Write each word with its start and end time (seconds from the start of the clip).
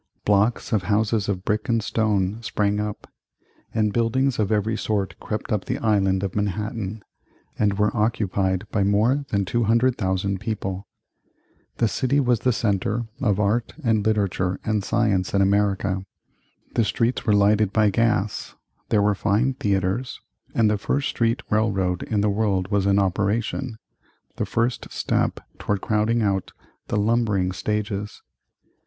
Blocks 0.25 0.73
of 0.73 0.81
houses 0.81 1.29
of 1.29 1.45
brick 1.45 1.69
and 1.69 1.83
stone 1.83 2.41
sprang 2.41 2.79
up, 2.79 3.07
and 3.71 3.93
buildings 3.93 4.39
of 4.39 4.51
every 4.51 4.75
sort 4.75 5.13
crept 5.19 5.51
up 5.51 5.65
the 5.65 5.77
Island 5.77 6.23
of 6.23 6.35
Manhattan 6.35 7.03
and 7.59 7.77
were 7.77 7.95
occupied 7.95 8.65
by 8.71 8.83
more 8.83 9.25
than 9.29 9.45
200,000 9.45 10.39
people. 10.39 10.87
The 11.77 11.87
city 11.87 12.19
was 12.19 12.39
the 12.39 12.51
centre 12.51 13.05
of 13.21 13.39
art 13.39 13.73
and 13.83 14.03
literature 14.03 14.59
and 14.65 14.83
science 14.83 15.35
in 15.35 15.41
America. 15.43 16.03
The 16.73 16.83
streets 16.83 17.27
were 17.27 17.35
lighted 17.35 17.71
by 17.71 17.91
gas; 17.91 18.55
there 18.89 19.03
were 19.03 19.13
fine 19.13 19.53
theatres; 19.53 20.19
and 20.55 20.67
the 20.67 20.79
first 20.79 21.09
street 21.09 21.43
railroad 21.51 22.01
in 22.01 22.21
the 22.21 22.29
world 22.31 22.69
was 22.69 22.87
in 22.87 22.97
operation 22.97 23.77
the 24.37 24.47
first 24.47 24.91
step 24.91 25.39
toward 25.59 25.81
crowding 25.81 26.23
out 26.23 26.53
the 26.87 26.97
lumbering 26.97 27.51
stages. 27.51 28.23